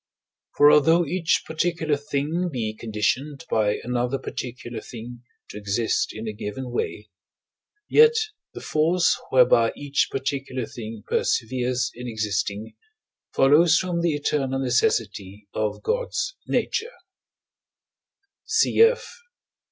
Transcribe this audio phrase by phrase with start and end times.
[0.57, 6.33] For although each particular thing be conditioned by another particular thing to exist in a
[6.33, 7.11] given way,
[7.87, 8.15] yet
[8.55, 12.73] the force whereby each particular thing perseveres in existing
[13.35, 16.95] follows from the eternal necessity of God's nature
[18.47, 19.03] (cf.